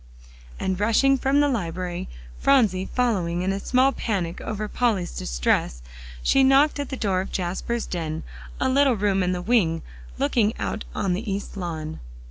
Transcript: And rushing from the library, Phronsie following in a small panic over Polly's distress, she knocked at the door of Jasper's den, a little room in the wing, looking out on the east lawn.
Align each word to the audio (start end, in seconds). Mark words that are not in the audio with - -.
And 0.59 0.79
rushing 0.79 1.15
from 1.15 1.41
the 1.41 1.47
library, 1.47 2.09
Phronsie 2.39 2.89
following 2.91 3.43
in 3.43 3.53
a 3.53 3.59
small 3.59 3.91
panic 3.91 4.41
over 4.41 4.67
Polly's 4.67 5.11
distress, 5.15 5.83
she 6.23 6.43
knocked 6.43 6.79
at 6.79 6.89
the 6.89 6.97
door 6.97 7.21
of 7.21 7.31
Jasper's 7.31 7.85
den, 7.85 8.23
a 8.59 8.67
little 8.67 8.95
room 8.95 9.21
in 9.21 9.31
the 9.31 9.43
wing, 9.43 9.83
looking 10.17 10.57
out 10.57 10.85
on 10.95 11.13
the 11.13 11.31
east 11.31 11.55
lawn. 11.55 11.99